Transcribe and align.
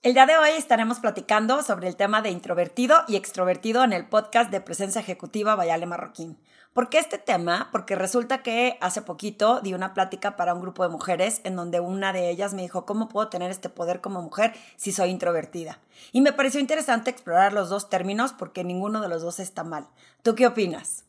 El 0.00 0.14
día 0.14 0.26
de 0.26 0.38
hoy 0.38 0.50
estaremos 0.50 1.00
platicando 1.00 1.60
sobre 1.64 1.88
el 1.88 1.96
tema 1.96 2.22
de 2.22 2.30
introvertido 2.30 2.98
y 3.08 3.16
extrovertido 3.16 3.82
en 3.82 3.92
el 3.92 4.06
podcast 4.06 4.48
de 4.48 4.60
Presencia 4.60 5.00
Ejecutiva 5.00 5.56
Bayale 5.56 5.86
Marroquín. 5.86 6.38
¿Por 6.72 6.88
qué 6.88 6.98
este 6.98 7.18
tema? 7.18 7.68
Porque 7.72 7.96
resulta 7.96 8.44
que 8.44 8.78
hace 8.80 9.02
poquito 9.02 9.60
di 9.60 9.74
una 9.74 9.94
plática 9.94 10.36
para 10.36 10.54
un 10.54 10.60
grupo 10.60 10.84
de 10.84 10.90
mujeres 10.90 11.40
en 11.42 11.56
donde 11.56 11.80
una 11.80 12.12
de 12.12 12.30
ellas 12.30 12.54
me 12.54 12.62
dijo, 12.62 12.86
¿cómo 12.86 13.08
puedo 13.08 13.26
tener 13.26 13.50
este 13.50 13.70
poder 13.70 14.00
como 14.00 14.22
mujer 14.22 14.54
si 14.76 14.92
soy 14.92 15.10
introvertida? 15.10 15.80
Y 16.12 16.20
me 16.20 16.32
pareció 16.32 16.60
interesante 16.60 17.10
explorar 17.10 17.52
los 17.52 17.68
dos 17.68 17.90
términos 17.90 18.32
porque 18.32 18.62
ninguno 18.62 19.00
de 19.00 19.08
los 19.08 19.22
dos 19.22 19.40
está 19.40 19.64
mal. 19.64 19.88
¿Tú 20.22 20.36
qué 20.36 20.46
opinas? 20.46 21.06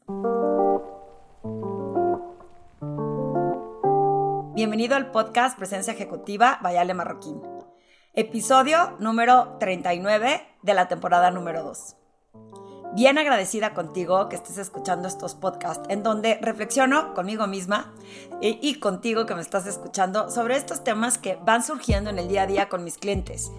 Bienvenido 4.55 4.95
al 4.95 5.11
podcast 5.11 5.59
Presencia 5.59 5.93
Ejecutiva 5.93 6.57
Bayale 6.63 6.95
Marroquín 6.95 7.58
episodio 8.19 8.97
número 8.99 9.55
39 9.61 10.45
de 10.61 10.73
la 10.73 10.89
temporada 10.89 11.31
número 11.31 11.63
2. 11.63 11.95
Bien 12.93 13.17
agradecida 13.17 13.73
contigo 13.73 14.27
que 14.27 14.35
estés 14.35 14.57
escuchando 14.57 15.07
estos 15.07 15.35
podcasts 15.35 15.87
en 15.87 16.03
donde 16.03 16.37
reflexiono 16.41 17.13
conmigo 17.13 17.47
misma 17.47 17.93
y, 18.41 18.59
y, 18.61 18.79
contigo 18.79 19.25
que 19.25 19.35
me 19.35 19.41
estás 19.41 19.65
escuchando 19.67 20.29
sobre 20.29 20.57
estos 20.57 20.83
temas 20.83 21.17
que 21.17 21.37
van 21.45 21.63
surgiendo 21.63 22.09
en 22.09 22.19
el 22.19 22.27
día 22.27 22.41
a 22.41 22.47
día 22.47 22.67
con 22.67 22.83
mis 22.83 22.97
clientes. 22.97 23.53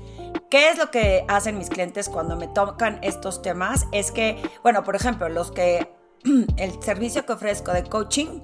¿Qué 0.50 0.68
es 0.68 0.76
lo 0.76 0.90
que 0.90 1.24
hacen 1.28 1.56
mis 1.56 1.70
clientes 1.70 2.10
cuando 2.10 2.36
me 2.36 2.46
tocan 2.46 2.98
estos 3.00 3.40
temas? 3.40 3.86
Es 3.92 4.12
que, 4.12 4.42
bueno, 4.62 4.84
por 4.84 4.94
ejemplo, 4.94 5.30
los 5.30 5.50
que 5.50 5.90
el 6.58 6.82
servicio 6.82 7.24
que 7.24 7.32
ofrezco 7.32 7.72
de 7.72 7.84
coaching 7.84 8.42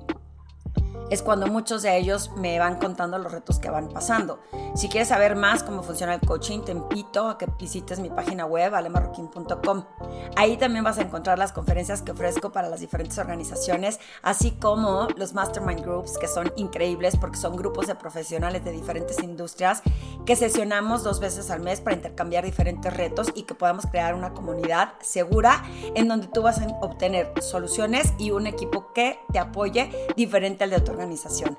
es 1.10 1.22
cuando 1.22 1.46
muchos 1.46 1.82
de 1.82 1.96
ellos 1.96 2.30
me 2.36 2.58
van 2.58 2.76
contando 2.76 3.18
los 3.18 3.30
retos 3.32 3.58
que 3.58 3.70
van 3.70 3.88
pasando. 3.88 4.40
Si 4.74 4.88
quieres 4.88 5.08
saber 5.08 5.36
más 5.36 5.62
cómo 5.62 5.82
funciona 5.82 6.14
el 6.14 6.20
coaching, 6.20 6.60
te 6.60 6.72
invito 6.72 7.28
a 7.28 7.38
que 7.38 7.46
visites 7.58 7.98
mi 7.98 8.10
página 8.10 8.44
web, 8.44 8.74
alemarroquín.com. 8.74 9.84
Ahí 10.36 10.56
también 10.56 10.84
vas 10.84 10.98
a 10.98 11.02
encontrar 11.02 11.38
las 11.38 11.52
conferencias 11.52 12.02
que 12.02 12.12
ofrezco 12.12 12.50
para 12.52 12.68
las 12.68 12.80
diferentes 12.80 13.18
organizaciones, 13.18 14.00
así 14.22 14.52
como 14.52 15.08
los 15.16 15.34
mastermind 15.34 15.82
groups, 15.82 16.18
que 16.18 16.28
son 16.28 16.52
increíbles 16.56 17.16
porque 17.16 17.36
son 17.36 17.56
grupos 17.56 17.86
de 17.86 17.94
profesionales 17.94 18.64
de 18.64 18.72
diferentes 18.72 19.22
industrias 19.22 19.82
que 20.26 20.36
sesionamos 20.36 21.04
dos 21.04 21.20
veces 21.20 21.50
al 21.50 21.60
mes 21.60 21.80
para 21.80 21.94
intercambiar 21.96 22.44
diferentes 22.44 22.92
retos 22.92 23.28
y 23.34 23.44
que 23.44 23.54
podamos 23.54 23.86
crear 23.86 24.14
una 24.14 24.34
comunidad 24.34 24.94
segura 25.00 25.64
en 25.94 26.08
donde 26.08 26.26
tú 26.26 26.42
vas 26.42 26.60
a 26.60 26.66
obtener 26.82 27.32
soluciones 27.40 28.12
y 28.18 28.32
un 28.32 28.48
equipo 28.48 28.92
que 28.92 29.20
te 29.32 29.38
apoye 29.38 29.90
diferente 30.16 30.64
al 30.64 30.70
de 30.70 30.76
otro 30.76 30.94
organización. 30.94 31.56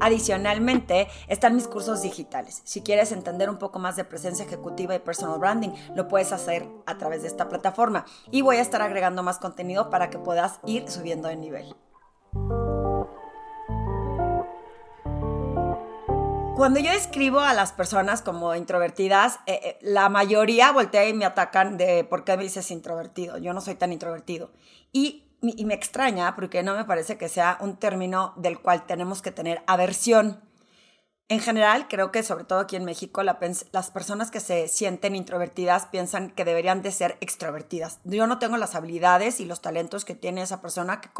Adicionalmente, 0.00 1.08
están 1.28 1.54
mis 1.54 1.68
cursos 1.68 2.02
digitales. 2.02 2.62
Si 2.64 2.82
quieres 2.82 3.12
entender 3.12 3.50
un 3.50 3.58
poco 3.58 3.78
más 3.78 3.96
de 3.96 4.04
presencia 4.04 4.44
ejecutiva 4.44 4.94
y 4.94 4.98
personal 4.98 5.38
branding, 5.38 5.70
lo 5.94 6.08
puedes 6.08 6.32
hacer 6.32 6.68
a 6.86 6.98
través 6.98 7.22
de 7.22 7.28
esta 7.28 7.48
plataforma. 7.48 8.04
Y 8.30 8.42
voy 8.42 8.56
a 8.56 8.62
estar 8.62 8.82
agregando 8.82 9.22
más 9.22 9.38
contenido 9.38 9.90
para 9.90 10.10
que 10.10 10.18
puedas 10.18 10.60
ir 10.64 10.90
subiendo 10.90 11.28
de 11.28 11.36
nivel. 11.36 11.74
Cuando 16.58 16.80
yo 16.80 16.90
escribo 16.90 17.38
a 17.38 17.54
las 17.54 17.70
personas 17.70 18.20
como 18.20 18.52
introvertidas, 18.56 19.38
eh, 19.46 19.60
eh, 19.62 19.78
la 19.80 20.08
mayoría 20.08 20.72
voltea 20.72 21.08
y 21.08 21.14
me 21.14 21.24
atacan 21.24 21.78
de 21.78 22.02
por 22.02 22.24
qué 22.24 22.36
me 22.36 22.42
dices 22.42 22.72
introvertido. 22.72 23.38
Yo 23.38 23.52
no 23.52 23.60
soy 23.60 23.76
tan 23.76 23.92
introvertido. 23.92 24.50
Y 24.92 25.28
y 25.40 25.64
me 25.64 25.74
extraña 25.74 26.34
porque 26.34 26.62
no 26.62 26.74
me 26.74 26.84
parece 26.84 27.16
que 27.16 27.28
sea 27.28 27.58
un 27.60 27.76
término 27.76 28.32
del 28.36 28.58
cual 28.60 28.86
tenemos 28.86 29.22
que 29.22 29.30
tener 29.30 29.62
aversión. 29.66 30.40
En 31.30 31.40
general, 31.40 31.88
creo 31.88 32.10
que 32.10 32.22
sobre 32.22 32.44
todo 32.44 32.60
aquí 32.60 32.76
en 32.76 32.86
México, 32.86 33.22
las 33.22 33.90
personas 33.90 34.30
que 34.30 34.40
se 34.40 34.66
sienten 34.66 35.14
introvertidas 35.14 35.84
piensan 35.84 36.30
que 36.30 36.46
deberían 36.46 36.80
de 36.80 36.90
ser 36.90 37.18
extrovertidas. 37.20 38.00
Yo 38.04 38.26
no 38.26 38.38
tengo 38.38 38.56
las 38.56 38.74
habilidades 38.74 39.38
y 39.38 39.44
los 39.44 39.60
talentos 39.60 40.06
que 40.06 40.14
tiene 40.14 40.40
esa 40.40 40.62
persona 40.62 41.02
que, 41.02 41.10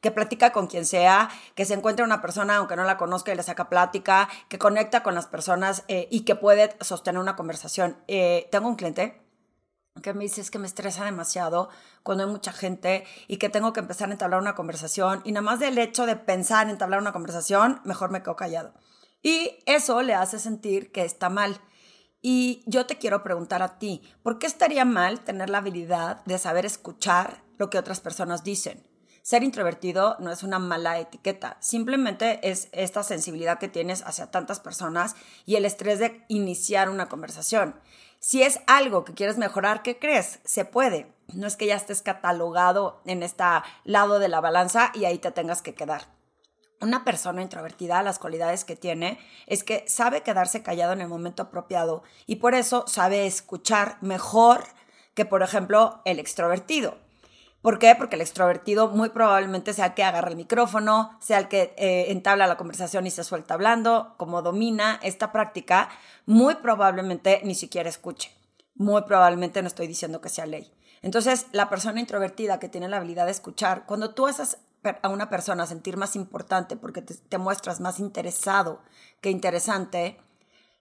que 0.00 0.10
platica 0.10 0.50
con 0.50 0.66
quien 0.66 0.84
sea, 0.84 1.30
que 1.54 1.66
se 1.66 1.74
encuentra 1.74 2.04
una 2.04 2.20
persona 2.20 2.56
aunque 2.56 2.74
no 2.74 2.82
la 2.82 2.96
conozca 2.96 3.32
y 3.32 3.36
le 3.36 3.44
saca 3.44 3.68
plática, 3.68 4.28
que 4.48 4.58
conecta 4.58 5.04
con 5.04 5.14
las 5.14 5.26
personas 5.26 5.84
eh, 5.86 6.08
y 6.10 6.22
que 6.22 6.34
puede 6.34 6.76
sostener 6.80 7.20
una 7.20 7.36
conversación. 7.36 7.96
Eh, 8.08 8.48
tengo 8.50 8.66
un 8.66 8.74
cliente 8.74 9.22
que 10.02 10.14
me 10.14 10.24
dice 10.24 10.42
que 10.50 10.58
me 10.58 10.66
estresa 10.66 11.04
demasiado 11.04 11.68
cuando 12.02 12.24
hay 12.24 12.30
mucha 12.30 12.52
gente 12.52 13.04
y 13.28 13.36
que 13.36 13.50
tengo 13.50 13.72
que 13.72 13.78
empezar 13.78 14.08
a 14.08 14.12
entablar 14.12 14.40
una 14.40 14.56
conversación 14.56 15.22
y 15.24 15.30
nada 15.30 15.42
más 15.42 15.60
del 15.60 15.78
hecho 15.78 16.06
de 16.06 16.16
pensar 16.16 16.66
en 16.66 16.70
entablar 16.70 17.00
una 17.00 17.12
conversación, 17.12 17.80
mejor 17.84 18.10
me 18.10 18.20
quedo 18.20 18.34
callado. 18.34 18.74
Y 19.24 19.58
eso 19.64 20.02
le 20.02 20.14
hace 20.14 20.38
sentir 20.38 20.92
que 20.92 21.02
está 21.02 21.30
mal. 21.30 21.58
Y 22.20 22.62
yo 22.66 22.84
te 22.84 22.98
quiero 22.98 23.22
preguntar 23.22 23.62
a 23.62 23.78
ti, 23.78 24.02
¿por 24.22 24.38
qué 24.38 24.46
estaría 24.46 24.84
mal 24.84 25.20
tener 25.20 25.48
la 25.48 25.58
habilidad 25.58 26.22
de 26.26 26.38
saber 26.38 26.66
escuchar 26.66 27.42
lo 27.56 27.70
que 27.70 27.78
otras 27.78 28.00
personas 28.00 28.44
dicen? 28.44 28.86
Ser 29.22 29.42
introvertido 29.42 30.18
no 30.20 30.30
es 30.30 30.42
una 30.42 30.58
mala 30.58 30.98
etiqueta, 30.98 31.56
simplemente 31.60 32.38
es 32.48 32.68
esta 32.72 33.02
sensibilidad 33.02 33.58
que 33.58 33.68
tienes 33.68 34.02
hacia 34.02 34.30
tantas 34.30 34.60
personas 34.60 35.16
y 35.46 35.56
el 35.56 35.64
estrés 35.64 35.98
de 35.98 36.26
iniciar 36.28 36.90
una 36.90 37.08
conversación. 37.08 37.80
Si 38.18 38.42
es 38.42 38.60
algo 38.66 39.04
que 39.04 39.14
quieres 39.14 39.38
mejorar, 39.38 39.82
¿qué 39.82 39.98
crees? 39.98 40.40
Se 40.44 40.66
puede. 40.66 41.14
No 41.32 41.46
es 41.46 41.56
que 41.56 41.66
ya 41.66 41.76
estés 41.76 42.02
catalogado 42.02 43.00
en 43.06 43.22
este 43.22 43.44
lado 43.84 44.18
de 44.18 44.28
la 44.28 44.42
balanza 44.42 44.92
y 44.92 45.06
ahí 45.06 45.18
te 45.18 45.30
tengas 45.30 45.62
que 45.62 45.74
quedar. 45.74 46.13
Una 46.80 47.04
persona 47.04 47.42
introvertida, 47.42 48.02
las 48.02 48.18
cualidades 48.18 48.64
que 48.64 48.76
tiene 48.76 49.18
es 49.46 49.64
que 49.64 49.84
sabe 49.88 50.22
quedarse 50.22 50.62
callado 50.62 50.92
en 50.92 51.00
el 51.00 51.08
momento 51.08 51.44
apropiado 51.44 52.02
y 52.26 52.36
por 52.36 52.54
eso 52.54 52.84
sabe 52.86 53.26
escuchar 53.26 53.96
mejor 54.00 54.64
que, 55.14 55.24
por 55.24 55.42
ejemplo, 55.42 56.02
el 56.04 56.18
extrovertido. 56.18 56.98
¿Por 57.62 57.78
qué? 57.78 57.94
Porque 57.94 58.16
el 58.16 58.20
extrovertido 58.20 58.88
muy 58.88 59.08
probablemente 59.08 59.72
sea 59.72 59.86
el 59.86 59.94
que 59.94 60.04
agarra 60.04 60.28
el 60.28 60.36
micrófono, 60.36 61.16
sea 61.22 61.38
el 61.38 61.48
que 61.48 61.74
eh, 61.78 62.06
entabla 62.10 62.46
la 62.46 62.58
conversación 62.58 63.06
y 63.06 63.10
se 63.10 63.24
suelta 63.24 63.54
hablando, 63.54 64.12
como 64.18 64.42
domina 64.42 65.00
esta 65.02 65.32
práctica, 65.32 65.88
muy 66.26 66.56
probablemente 66.56 67.40
ni 67.42 67.54
siquiera 67.54 67.88
escuche. 67.88 68.32
Muy 68.74 69.00
probablemente 69.02 69.62
no 69.62 69.68
estoy 69.68 69.86
diciendo 69.86 70.20
que 70.20 70.28
sea 70.28 70.44
ley. 70.44 70.70
Entonces, 71.00 71.46
la 71.52 71.70
persona 71.70 72.00
introvertida 72.00 72.58
que 72.58 72.68
tiene 72.68 72.88
la 72.88 72.98
habilidad 72.98 73.24
de 73.24 73.30
escuchar, 73.30 73.86
cuando 73.86 74.12
tú 74.12 74.26
haces 74.26 74.58
a 75.02 75.08
una 75.08 75.30
persona 75.30 75.66
sentir 75.66 75.96
más 75.96 76.16
importante 76.16 76.76
porque 76.76 77.02
te 77.02 77.38
muestras 77.38 77.80
más 77.80 77.98
interesado 77.98 78.80
que 79.20 79.30
interesante, 79.30 80.18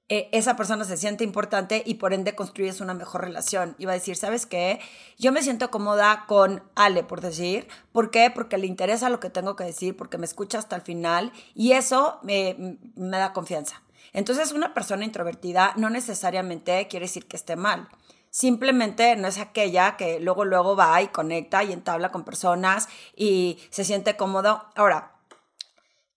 eh, 0.10 0.30
esa 0.34 0.56
persona 0.58 0.84
se 0.84 0.98
siente 0.98 1.24
importante 1.24 1.82
y 1.86 1.96
por 1.96 2.14
ende 2.14 2.36
construyes 2.36 2.82
una 2.82 2.94
mejor 2.94 3.22
relación. 3.22 3.76
Y 3.78 3.86
va 3.86 3.94
a 3.94 3.96
decir, 3.96 4.16
¿sabes 4.16 4.46
qué? 4.46 4.80
Yo 5.18 5.32
me 5.32 5.42
siento 5.42 5.72
cómoda 5.72 6.26
con 6.28 6.62
Ale, 6.76 7.04
por 7.04 7.22
decir. 7.22 7.68
¿Por 7.92 8.12
qué? 8.12 8.30
Porque 8.30 8.58
le 8.58 8.68
interesa 8.68 9.10
lo 9.10 9.20
que 9.20 9.30
tengo 9.30 9.56
que 9.56 9.64
decir, 9.64 9.96
porque 9.96 10.18
me 10.18 10.26
escucha 10.26 10.60
hasta 10.60 10.76
el 10.76 10.82
final 10.82 11.32
y 11.56 11.72
eso 11.72 12.20
me, 12.22 12.78
me 12.96 13.18
da 13.18 13.34
confianza. 13.34 13.82
Entonces, 14.12 14.52
una 14.52 14.74
persona 14.74 15.06
introvertida 15.06 15.74
no 15.78 15.90
necesariamente 15.90 16.88
quiere 16.88 17.06
decir 17.06 17.26
que 17.26 17.38
esté 17.38 17.56
mal. 17.56 17.90
Simplemente 18.34 19.16
no 19.16 19.28
es 19.28 19.38
aquella 19.38 19.96
que 19.96 20.20
luego, 20.20 20.44
luego 20.44 20.76
va 20.76 21.00
y 21.04 21.10
conecta 21.10 21.64
y 21.64 21.72
entabla 21.72 22.12
con 22.12 22.24
personas 22.24 22.90
y 23.16 23.60
se 23.70 23.84
siente 23.84 24.18
cómodo. 24.18 24.66
Ahora, 24.74 25.12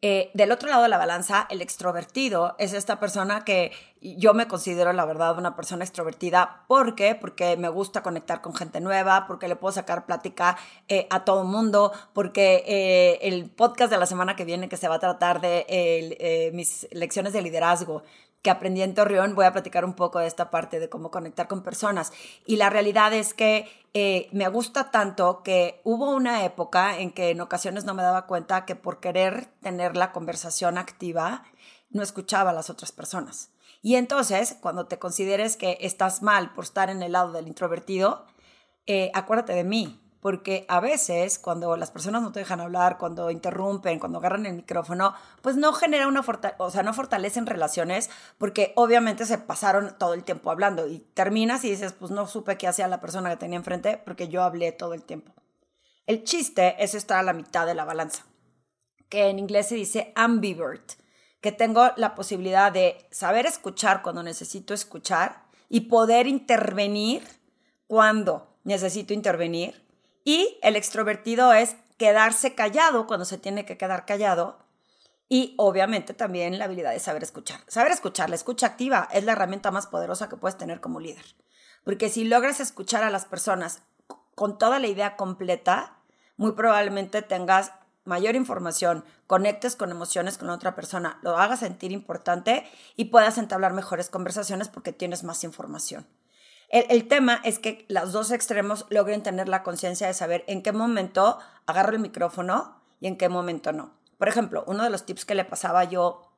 eh, 0.01 0.31
del 0.33 0.51
otro 0.51 0.71
lado 0.71 0.85
de 0.85 0.89
la 0.89 0.97
balanza, 0.97 1.47
el 1.51 1.61
extrovertido 1.61 2.57
es 2.59 2.73
esta 2.73 2.99
persona 2.99 3.45
que 3.45 3.71
yo 4.01 4.33
me 4.33 4.49
considero, 4.49 4.95
la 4.95 5.05
verdad, 5.05 5.37
una 5.37 5.57
persona 5.57 5.85
extrovertida. 5.85 6.65
¿Por 6.69 6.95
qué? 6.95 7.17
Porque 7.17 7.59
me 7.59 7.69
gusta 7.69 8.03
conectar 8.03 8.41
con 8.41 8.55
gente 8.55 8.81
nueva, 8.81 9.27
porque 9.27 9.47
le 9.47 9.57
puedo 9.57 9.73
sacar 9.73 10.07
plática 10.07 10.57
eh, 10.89 11.07
a 11.11 11.27
todo 11.27 11.45
mundo, 11.45 11.93
porque 12.15 12.65
eh, 12.67 13.29
el 13.29 13.51
podcast 13.51 13.93
de 13.93 13.99
la 13.99 14.07
semana 14.07 14.37
que 14.37 14.47
viene, 14.47 14.71
que 14.71 14.79
se 14.79 14.89
va 14.89 14.95
a 14.95 15.01
tratar 15.01 15.43
de 15.43 16.51
mis 16.55 16.89
lecciones 16.93 17.35
de 17.35 17.43
liderazgo, 17.43 18.05
que 18.47 18.51
aprendí 18.53 18.81
en 18.81 18.95
Torreón, 18.95 19.35
voy 19.35 19.45
a 19.45 19.53
platicar 19.53 19.85
un 19.85 19.95
poco 19.95 20.21
de 20.21 20.29
esta 20.29 20.53
parte 20.53 20.79
de 20.79 20.89
cómo 20.89 21.11
conectar 21.11 21.49
con 21.49 21.65
personas. 21.65 22.13
Y 22.47 22.59
la 22.59 22.71
realidad 22.71 23.13
es 23.13 23.35
que 23.35 23.69
eh, 23.93 24.29
me 24.31 24.47
gusta 24.47 24.93
tanto 24.93 25.43
que 25.43 25.81
hubo 25.83 26.13
una 26.13 26.45
época 26.45 26.97
en 26.97 27.11
que 27.11 27.31
en 27.31 27.41
ocasiones 27.41 27.83
no 27.83 27.93
me 27.93 28.05
daba 28.05 28.29
cuenta 28.29 28.65
que 28.65 28.77
por 28.77 29.01
querer 29.01 29.47
tener 29.63 29.97
la 29.97 30.13
conversación 30.13 30.79
activa, 30.79 31.43
no 31.91 32.05
escuchaba 32.05 32.51
a 32.51 32.53
las 32.53 32.71
otras 32.71 32.93
personas. 32.93 33.51
Y 33.83 33.97
entonces, 33.97 34.57
cuando 34.61 34.87
te 34.87 35.01
consideres 35.01 35.57
que 35.57 35.79
estás 35.81 36.23
mal 36.23 36.53
por 36.53 36.63
estar 36.63 36.89
en 36.89 37.03
el 37.03 37.11
lado 37.11 37.33
del 37.33 37.49
introvertido, 37.49 38.27
eh, 38.87 39.11
acuérdate 39.13 39.55
de 39.55 39.65
mí, 39.65 40.01
porque 40.27 40.65
a 40.67 40.81
veces 40.81 41.39
cuando 41.39 41.77
las 41.77 41.93
personas 41.93 42.21
no 42.21 42.33
te 42.33 42.41
dejan 42.41 42.61
hablar, 42.61 42.99
cuando 42.99 43.31
interrumpen, 43.31 44.01
cuando 44.01 44.19
agarran 44.19 44.45
el 44.45 44.55
micrófono, 44.55 45.15
pues 45.41 45.55
no 45.55 45.73
genera 45.73 46.09
una 46.09 46.25
o 46.59 46.71
sea, 46.73 46.83
no 46.83 46.93
fortalecen 46.93 47.47
relaciones 47.47 48.11
porque 48.37 48.73
obviamente 48.75 49.25
se 49.25 49.39
pasaron 49.39 49.97
todo 50.01 50.15
el 50.15 50.25
tiempo 50.25 50.51
hablando 50.51 50.89
y 50.89 50.99
terminas 50.99 51.63
y 51.63 51.71
dices, 51.71 51.93
pues 51.93 52.11
no 52.11 52.27
supe 52.27 52.59
qué 52.59 52.67
hacía 52.67 52.89
la 52.89 53.01
persona 53.01 53.31
que 53.31 53.37
tenía 53.37 53.57
enfrente 53.57 54.03
porque 54.05 54.27
yo 54.27 54.43
hablé 54.43 54.73
todo 54.73 54.95
el 54.95 55.05
tiempo. 55.05 55.33
El 56.07 56.25
chiste 56.25 56.75
es 56.83 56.97
estar 56.97 57.21
a 57.21 57.23
la 57.23 57.33
mitad 57.33 57.65
de 57.65 57.77
la 57.77 57.85
balanza, 57.85 58.27
que 59.09 59.29
en 59.29 59.39
inglés 59.39 59.69
se 59.69 59.77
dice 59.77 60.13
ambivert, 60.17 60.95
que 61.41 61.53
tengo 61.53 61.93
la 61.95 62.17
posibilidad 62.17 62.73
de 62.73 62.99
saber 63.13 63.47
escuchar 63.47 64.03
cuando 64.03 64.25
necesito 64.25 64.75
escuchar 64.75 65.45
y 65.69 65.83
poder 65.83 66.27
intervenir 66.27 67.23
cuando 67.87 68.59
necesito 68.65 69.15
intervenir. 69.15 69.86
Y 70.27 70.59
el 70.61 70.75
extrovertido 70.75 71.53
es 71.53 71.77
quedarse 71.99 72.57
callado 72.57 73.07
cuando 73.07 73.25
se 73.25 73.39
tiene 73.39 73.65
que 73.65 73.79
quedar 73.79 74.07
callado. 74.07 74.59
Y 75.29 75.55
obviamente 75.57 76.15
también 76.15 76.59
la 76.59 76.65
habilidad 76.65 76.91
de 76.91 76.99
saber 76.99 77.23
escuchar. 77.23 77.61
Saber 77.69 77.93
escuchar, 77.93 78.29
la 78.29 78.35
escucha 78.35 78.67
activa 78.67 79.09
es 79.13 79.23
la 79.23 79.33
herramienta 79.33 79.71
más 79.71 79.87
poderosa 79.87 80.29
que 80.29 80.37
puedes 80.37 80.59
tener 80.59 80.81
como 80.81 80.99
líder. 80.99 81.25
Porque 81.85 82.09
si 82.09 82.25
logras 82.25 82.59
escuchar 82.59 83.05
a 83.05 83.11
las 83.11 83.25
personas 83.25 83.83
con 84.35 84.59
toda 84.59 84.81
la 84.81 84.89
idea 84.89 85.15
completa, 85.15 85.99
muy 86.37 86.53
probablemente 86.53 87.23
tengas 87.23 87.71
mayor 88.05 88.35
información, 88.35 89.05
conectes 89.29 89.77
con 89.77 89.93
emociones 89.93 90.39
con 90.39 90.51
otra 90.51 90.75
persona, 90.75 91.21
lo 91.23 91.39
hagas 91.39 91.61
sentir 91.61 91.93
importante 91.93 92.69
y 92.97 93.07
puedas 93.07 93.39
entablar 93.39 93.75
mejores 93.75 94.11
conversaciones 94.11 94.69
porque 94.69 94.93
tienes 94.93 95.23
más 95.23 95.45
información. 95.45 96.05
El, 96.69 97.07
tema 97.07 97.41
es 97.45 97.59
que 97.59 97.87
los 97.89 98.13
dos 98.13 98.31
extremos 98.33 98.87
logren 98.91 99.23
tener 99.23 99.49
la 99.49 99.63
conciencia 99.63 100.07
de 100.07 100.15
saber 100.15 100.45
en 100.49 100.63
qué 100.63 100.73
momento 100.73 101.39
agarro 101.67 101.93
el 101.93 102.01
micrófono 102.01 102.83
y 103.01 103.07
en 103.07 103.17
qué 103.17 103.29
momento 103.29 103.73
no. 103.73 103.95
Por 104.19 104.29
ejemplo, 104.29 104.65
uno 104.67 104.83
de 104.83 104.91
los 104.91 105.07
tips 105.07 105.25
que 105.25 105.35
le 105.35 105.45
pasaba 105.45 105.85
yo 105.85 106.33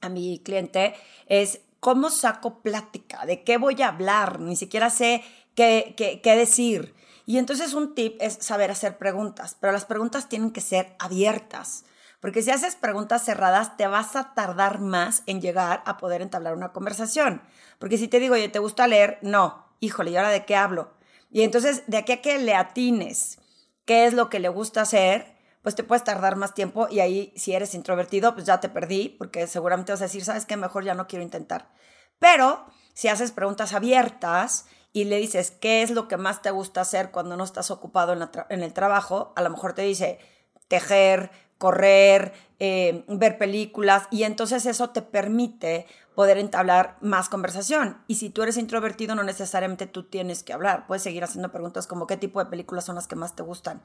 a 0.00 0.08
mi 0.08 0.40
cliente 0.40 0.94
es 1.26 1.60
cómo 1.80 2.10
saco 2.10 2.62
plática, 2.62 3.24
de 3.24 3.44
qué 3.44 3.56
voy 3.56 3.80
a 3.80 3.88
hablar, 3.88 4.40
ni 4.40 4.56
siquiera 4.56 4.90
sé 4.90 5.24
qué, 5.54 5.94
qué, 5.96 6.20
qué 6.20 6.36
decir. 6.36 6.94
Y 7.24 7.38
entonces 7.38 7.72
un 7.72 7.94
tip 7.94 8.16
es 8.20 8.34
saber 8.34 8.70
hacer 8.70 8.98
preguntas, 8.98 9.56
pero 9.58 9.72
las 9.72 9.84
preguntas 9.84 10.28
tienen 10.28 10.50
que 10.50 10.60
ser 10.60 10.94
abiertas. 10.98 11.84
Porque 12.22 12.40
si 12.40 12.52
haces 12.52 12.76
preguntas 12.76 13.24
cerradas, 13.24 13.76
te 13.76 13.88
vas 13.88 14.14
a 14.14 14.32
tardar 14.32 14.78
más 14.78 15.24
en 15.26 15.40
llegar 15.40 15.82
a 15.84 15.98
poder 15.98 16.22
entablar 16.22 16.54
una 16.54 16.72
conversación. 16.72 17.42
Porque 17.80 17.98
si 17.98 18.06
te 18.06 18.20
digo, 18.20 18.34
oye, 18.34 18.48
¿te 18.48 18.60
gusta 18.60 18.86
leer? 18.86 19.18
No. 19.22 19.66
Híjole, 19.80 20.12
¿y 20.12 20.16
ahora 20.16 20.30
de 20.30 20.44
qué 20.44 20.54
hablo? 20.54 20.94
Y 21.32 21.42
entonces, 21.42 21.82
de 21.88 21.96
aquí 21.96 22.12
a 22.12 22.22
que 22.22 22.38
le 22.38 22.54
atines 22.54 23.40
qué 23.84 24.06
es 24.06 24.14
lo 24.14 24.30
que 24.30 24.38
le 24.38 24.48
gusta 24.48 24.82
hacer, 24.82 25.34
pues 25.62 25.74
te 25.74 25.82
puedes 25.82 26.04
tardar 26.04 26.36
más 26.36 26.54
tiempo 26.54 26.86
y 26.88 27.00
ahí, 27.00 27.32
si 27.34 27.54
eres 27.54 27.74
introvertido, 27.74 28.34
pues 28.34 28.46
ya 28.46 28.60
te 28.60 28.68
perdí, 28.68 29.08
porque 29.18 29.48
seguramente 29.48 29.90
vas 29.90 30.00
a 30.02 30.04
decir, 30.04 30.24
¿sabes 30.24 30.46
qué? 30.46 30.56
Mejor 30.56 30.84
ya 30.84 30.94
no 30.94 31.08
quiero 31.08 31.24
intentar. 31.24 31.72
Pero 32.20 32.66
si 32.94 33.08
haces 33.08 33.32
preguntas 33.32 33.72
abiertas 33.72 34.66
y 34.92 35.04
le 35.04 35.16
dices 35.16 35.50
qué 35.50 35.82
es 35.82 35.90
lo 35.90 36.06
que 36.06 36.16
más 36.16 36.40
te 36.40 36.52
gusta 36.52 36.82
hacer 36.82 37.10
cuando 37.10 37.36
no 37.36 37.42
estás 37.42 37.72
ocupado 37.72 38.12
en, 38.12 38.62
el 38.62 38.72
trabajo, 38.72 39.32
a 39.34 39.42
lo 39.42 39.50
mejor 39.50 39.72
te 39.72 39.82
dice 39.82 40.20
tejer, 40.68 41.32
correr, 41.62 42.32
eh, 42.58 43.04
ver 43.06 43.38
películas 43.38 44.08
y 44.10 44.24
entonces 44.24 44.66
eso 44.66 44.90
te 44.90 45.00
permite 45.00 45.86
poder 46.16 46.36
entablar 46.36 46.96
más 47.00 47.28
conversación. 47.28 48.02
Y 48.08 48.16
si 48.16 48.30
tú 48.30 48.42
eres 48.42 48.56
introvertido, 48.56 49.14
no 49.14 49.22
necesariamente 49.22 49.86
tú 49.86 50.02
tienes 50.02 50.42
que 50.42 50.52
hablar. 50.52 50.88
Puedes 50.88 51.04
seguir 51.04 51.22
haciendo 51.22 51.52
preguntas 51.52 51.86
como 51.86 52.08
qué 52.08 52.16
tipo 52.16 52.42
de 52.42 52.50
películas 52.50 52.84
son 52.84 52.96
las 52.96 53.06
que 53.06 53.14
más 53.14 53.36
te 53.36 53.44
gustan. 53.44 53.80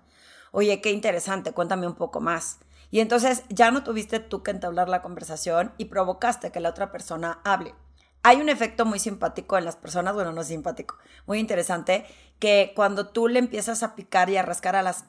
Oye, 0.52 0.82
qué 0.82 0.90
interesante, 0.90 1.52
cuéntame 1.52 1.86
un 1.86 1.94
poco 1.94 2.20
más. 2.20 2.58
Y 2.90 3.00
entonces 3.00 3.44
ya 3.50 3.70
no 3.70 3.84
tuviste 3.84 4.20
tú 4.20 4.42
que 4.42 4.50
entablar 4.50 4.90
la 4.90 5.04
conversación 5.04 5.72
y 5.78 5.86
provocaste 5.86 6.52
que 6.52 6.60
la 6.60 6.70
otra 6.70 6.92
persona 6.92 7.42
hable. 7.44 7.76
Hay 8.28 8.42
un 8.42 8.50
efecto 8.50 8.84
muy 8.84 9.00
simpático 9.00 9.58
en 9.58 9.64
las 9.64 9.78
personas, 9.78 10.14
bueno, 10.14 10.34
no 10.34 10.44
simpático, 10.44 10.98
muy 11.28 11.40
interesante, 11.40 12.06
que 12.40 12.74
cuando 12.76 13.08
tú 13.08 13.30
le 13.30 13.40
empiezas 13.40 13.84
a 13.84 13.96
picar 13.96 14.30
y 14.30 14.36
a 14.36 14.42
rascar 14.42 14.76
a 14.76 14.82
las, 14.82 15.06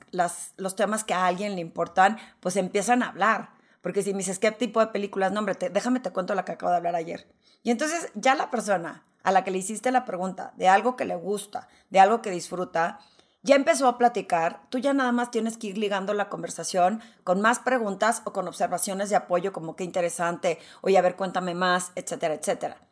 los 0.56 0.76
temas 0.76 1.02
que 1.02 1.14
a 1.14 1.26
alguien 1.26 1.56
le 1.56 1.60
importan, 1.60 2.16
pues 2.38 2.54
empiezan 2.54 3.02
a 3.02 3.08
hablar. 3.08 3.50
Porque 3.82 4.04
si 4.04 4.12
me 4.12 4.18
dices, 4.18 4.38
¿qué 4.38 4.52
tipo 4.52 4.78
de 4.78 4.86
películas? 4.86 5.32
No, 5.32 5.40
hombre, 5.40 5.56
déjame 5.56 5.98
te 5.98 6.12
cuento 6.12 6.36
la 6.36 6.44
que 6.44 6.52
acabo 6.52 6.70
de 6.70 6.76
hablar 6.76 6.94
ayer. 6.94 7.26
Y 7.64 7.72
entonces 7.72 8.08
ya 8.14 8.36
la 8.36 8.52
persona 8.52 9.02
a 9.24 9.32
la 9.32 9.42
que 9.42 9.50
le 9.50 9.58
hiciste 9.58 9.90
la 9.90 10.04
pregunta 10.04 10.52
de 10.54 10.68
algo 10.68 10.94
que 10.94 11.04
le 11.04 11.16
gusta, 11.16 11.66
de 11.90 11.98
algo 11.98 12.22
que 12.22 12.30
disfruta, 12.30 13.00
ya 13.42 13.56
empezó 13.56 13.88
a 13.88 13.98
platicar, 13.98 14.60
tú 14.68 14.78
ya 14.78 14.92
nada 14.92 15.10
más 15.10 15.32
tienes 15.32 15.56
que 15.56 15.66
ir 15.66 15.78
ligando 15.78 16.14
la 16.14 16.28
conversación 16.28 17.02
con 17.24 17.40
más 17.40 17.58
preguntas 17.58 18.22
o 18.26 18.32
con 18.32 18.46
observaciones 18.46 19.10
de 19.10 19.16
apoyo 19.16 19.52
como 19.52 19.74
qué 19.74 19.82
interesante, 19.82 20.60
oye, 20.82 20.96
a 20.96 21.02
ver, 21.02 21.16
cuéntame 21.16 21.56
más, 21.56 21.90
etcétera, 21.96 22.34
etcétera. 22.34 22.87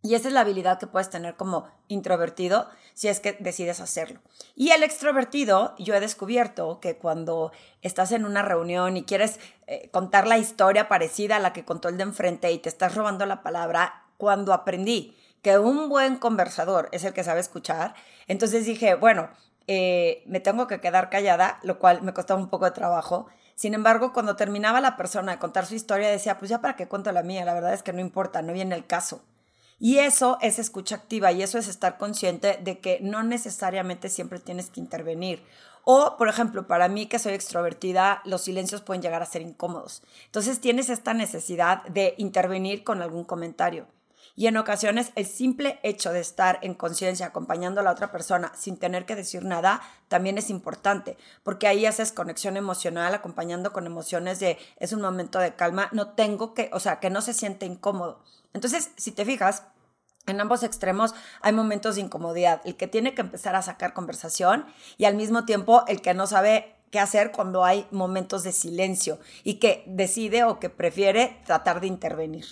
Y 0.00 0.14
esa 0.14 0.28
es 0.28 0.34
la 0.34 0.42
habilidad 0.42 0.78
que 0.78 0.86
puedes 0.86 1.10
tener 1.10 1.34
como 1.34 1.68
introvertido 1.88 2.68
si 2.94 3.08
es 3.08 3.18
que 3.18 3.32
decides 3.32 3.80
hacerlo. 3.80 4.20
Y 4.54 4.70
el 4.70 4.82
extrovertido, 4.84 5.74
yo 5.78 5.94
he 5.94 6.00
descubierto 6.00 6.78
que 6.80 6.96
cuando 6.96 7.52
estás 7.82 8.12
en 8.12 8.24
una 8.24 8.42
reunión 8.42 8.96
y 8.96 9.04
quieres 9.04 9.40
eh, 9.66 9.88
contar 9.90 10.28
la 10.28 10.38
historia 10.38 10.88
parecida 10.88 11.36
a 11.36 11.40
la 11.40 11.52
que 11.52 11.64
contó 11.64 11.88
el 11.88 11.96
de 11.96 12.04
enfrente 12.04 12.52
y 12.52 12.58
te 12.58 12.68
estás 12.68 12.94
robando 12.94 13.26
la 13.26 13.42
palabra, 13.42 14.04
cuando 14.16 14.52
aprendí 14.52 15.16
que 15.42 15.58
un 15.58 15.88
buen 15.88 16.16
conversador 16.16 16.88
es 16.92 17.04
el 17.04 17.12
que 17.12 17.24
sabe 17.24 17.40
escuchar, 17.40 17.94
entonces 18.26 18.66
dije, 18.66 18.94
bueno, 18.94 19.30
eh, 19.66 20.22
me 20.26 20.40
tengo 20.40 20.66
que 20.66 20.80
quedar 20.80 21.10
callada, 21.10 21.58
lo 21.62 21.78
cual 21.78 22.02
me 22.02 22.14
costaba 22.14 22.40
un 22.40 22.48
poco 22.48 22.64
de 22.64 22.70
trabajo. 22.70 23.26
Sin 23.54 23.74
embargo, 23.74 24.12
cuando 24.12 24.36
terminaba 24.36 24.80
la 24.80 24.96
persona 24.96 25.32
de 25.32 25.38
contar 25.38 25.66
su 25.66 25.74
historia, 25.74 26.08
decía, 26.08 26.38
pues 26.38 26.48
ya 26.48 26.60
para 26.60 26.76
qué 26.76 26.88
cuento 26.88 27.12
la 27.12 27.22
mía, 27.22 27.44
la 27.44 27.54
verdad 27.54 27.74
es 27.74 27.82
que 27.82 27.92
no 27.92 28.00
importa, 28.00 28.42
no 28.42 28.52
viene 28.52 28.74
el 28.74 28.86
caso. 28.86 29.22
Y 29.80 29.98
eso 29.98 30.38
es 30.40 30.58
escucha 30.58 30.96
activa 30.96 31.30
y 31.30 31.42
eso 31.42 31.58
es 31.58 31.68
estar 31.68 31.98
consciente 31.98 32.58
de 32.62 32.80
que 32.80 32.98
no 33.00 33.22
necesariamente 33.22 34.08
siempre 34.08 34.40
tienes 34.40 34.70
que 34.70 34.80
intervenir. 34.80 35.42
O, 35.84 36.16
por 36.18 36.28
ejemplo, 36.28 36.66
para 36.66 36.88
mí 36.88 37.06
que 37.06 37.18
soy 37.18 37.32
extrovertida, 37.32 38.20
los 38.24 38.42
silencios 38.42 38.82
pueden 38.82 39.02
llegar 39.02 39.22
a 39.22 39.26
ser 39.26 39.40
incómodos. 39.40 40.02
Entonces 40.26 40.60
tienes 40.60 40.90
esta 40.90 41.14
necesidad 41.14 41.84
de 41.84 42.14
intervenir 42.18 42.84
con 42.84 43.02
algún 43.02 43.24
comentario. 43.24 43.86
Y 44.38 44.46
en 44.46 44.56
ocasiones 44.56 45.10
el 45.16 45.26
simple 45.26 45.80
hecho 45.82 46.12
de 46.12 46.20
estar 46.20 46.58
en 46.62 46.74
conciencia 46.74 47.26
acompañando 47.26 47.80
a 47.80 47.84
la 47.84 47.90
otra 47.90 48.12
persona 48.12 48.52
sin 48.54 48.76
tener 48.76 49.04
que 49.04 49.16
decir 49.16 49.44
nada 49.44 49.80
también 50.06 50.38
es 50.38 50.48
importante, 50.50 51.16
porque 51.42 51.66
ahí 51.66 51.86
haces 51.86 52.12
conexión 52.12 52.56
emocional, 52.56 53.14
acompañando 53.14 53.72
con 53.72 53.84
emociones 53.84 54.38
de 54.38 54.56
es 54.76 54.92
un 54.92 55.00
momento 55.00 55.40
de 55.40 55.56
calma, 55.56 55.88
no 55.90 56.10
tengo 56.10 56.54
que, 56.54 56.70
o 56.72 56.78
sea, 56.78 57.00
que 57.00 57.10
no 57.10 57.20
se 57.20 57.34
siente 57.34 57.66
incómodo. 57.66 58.22
Entonces, 58.58 58.90
si 58.96 59.12
te 59.12 59.24
fijas, 59.24 59.62
en 60.26 60.40
ambos 60.40 60.64
extremos 60.64 61.14
hay 61.42 61.52
momentos 61.52 61.94
de 61.94 62.00
incomodidad, 62.00 62.60
el 62.64 62.74
que 62.74 62.88
tiene 62.88 63.14
que 63.14 63.20
empezar 63.20 63.54
a 63.54 63.62
sacar 63.62 63.94
conversación 63.94 64.66
y 64.96 65.04
al 65.04 65.14
mismo 65.14 65.44
tiempo 65.44 65.84
el 65.86 66.02
que 66.02 66.12
no 66.12 66.26
sabe 66.26 66.74
qué 66.90 66.98
hacer 66.98 67.30
cuando 67.30 67.64
hay 67.64 67.86
momentos 67.92 68.42
de 68.42 68.50
silencio 68.50 69.20
y 69.44 69.60
que 69.60 69.84
decide 69.86 70.42
o 70.42 70.58
que 70.58 70.70
prefiere 70.70 71.40
tratar 71.46 71.80
de 71.80 71.86
intervenir. 71.86 72.46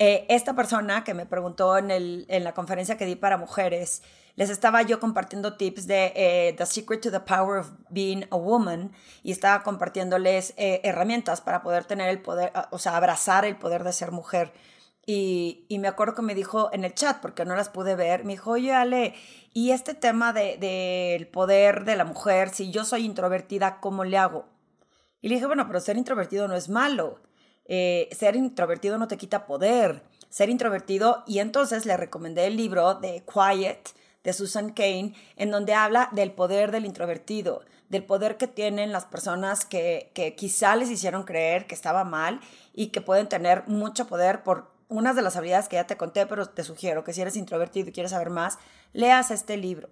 Eh, 0.00 0.26
esta 0.28 0.56
persona 0.56 1.04
que 1.04 1.14
me 1.14 1.24
preguntó 1.24 1.78
en, 1.78 2.26
la 2.28 2.52
conferencia 2.52 2.96
que 2.96 3.06
di 3.06 3.14
para 3.14 3.36
mujeres, 3.36 4.02
les 4.34 4.50
estaba 4.50 4.82
yo 4.82 4.98
compartiendo 4.98 5.56
tips 5.56 5.86
de 5.86 6.12
eh, 6.16 6.54
The 6.58 6.66
Secret 6.66 7.00
to 7.00 7.12
the 7.12 7.20
Power 7.20 7.60
of 7.60 7.70
Being 7.90 8.26
a 8.32 8.36
Woman 8.36 8.90
y 9.22 9.30
estaba 9.30 9.62
compartiéndoles 9.62 10.52
eh, 10.56 10.80
herramientas 10.82 11.40
para 11.40 11.62
poder 11.62 11.84
tener 11.84 12.08
el 12.08 12.20
poder, 12.20 12.52
o 12.72 12.78
sea, 12.80 12.96
abrazar 12.96 13.44
el 13.44 13.56
poder 13.56 13.84
de 13.84 13.92
ser 13.92 14.10
mujer. 14.10 14.52
Y, 15.10 15.64
me 15.70 15.88
acuerdo 15.88 16.14
que 16.14 16.20
me 16.20 16.34
dijo 16.34 16.68
en 16.70 16.84
el 16.84 16.92
chat, 16.92 17.22
porque 17.22 17.46
no 17.46 17.56
las 17.56 17.70
pude 17.70 17.96
ver, 17.96 18.24
me 18.24 18.34
dijo, 18.34 18.50
oye 18.50 18.74
Ale, 18.74 19.14
y 19.54 19.70
este 19.70 19.94
tema 19.94 20.34
del 20.34 20.60
de, 20.60 21.30
poder 21.32 21.86
de 21.86 21.96
la 21.96 22.04
mujer, 22.04 22.50
si 22.50 22.70
yo 22.70 22.84
soy 22.84 23.06
introvertida, 23.06 23.80
¿cómo 23.80 24.04
le 24.04 24.18
hago? 24.18 24.44
Y 25.22 25.30
le 25.30 25.36
dije, 25.36 25.46
bueno, 25.46 25.66
pero 25.66 25.80
ser 25.80 25.96
introvertido 25.96 26.46
no 26.46 26.56
es 26.56 26.68
malo 26.68 27.20
eh, 27.68 28.08
ser 28.12 28.34
introvertido 28.34 28.98
no 28.98 29.08
te 29.08 29.18
quita 29.18 29.46
poder. 29.46 30.02
Ser 30.30 30.50
introvertido, 30.50 31.22
y 31.26 31.38
entonces 31.38 31.86
le 31.86 31.96
recomendé 31.96 32.46
el 32.46 32.56
libro 32.56 32.94
de 32.94 33.24
Quiet 33.32 33.94
de 34.24 34.32
Susan 34.34 34.72
Kane, 34.72 35.14
en 35.36 35.50
donde 35.50 35.72
habla 35.72 36.10
del 36.12 36.32
poder 36.32 36.70
del 36.70 36.84
introvertido, 36.84 37.62
del 37.88 38.04
poder 38.04 38.36
que 38.36 38.46
tienen 38.46 38.92
las 38.92 39.06
personas 39.06 39.64
que, 39.64 40.10
que 40.12 40.34
quizá 40.34 40.76
les 40.76 40.90
hicieron 40.90 41.22
creer 41.22 41.66
que 41.66 41.74
estaba 41.74 42.04
mal 42.04 42.40
y 42.74 42.88
que 42.88 43.00
pueden 43.00 43.28
tener 43.28 43.66
mucho 43.68 44.06
poder 44.06 44.42
por 44.42 44.77
unas 44.88 45.16
de 45.16 45.22
las 45.22 45.36
habilidades 45.36 45.68
que 45.68 45.76
ya 45.76 45.86
te 45.86 45.96
conté, 45.96 46.26
pero 46.26 46.46
te 46.46 46.64
sugiero 46.64 47.04
que 47.04 47.12
si 47.12 47.20
eres 47.20 47.36
introvertido 47.36 47.88
y 47.88 47.92
quieres 47.92 48.12
saber 48.12 48.30
más, 48.30 48.58
leas 48.92 49.30
este 49.30 49.56
libro. 49.56 49.88